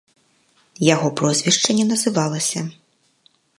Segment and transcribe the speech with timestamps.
[0.93, 2.59] Яго прозвішча не называлася.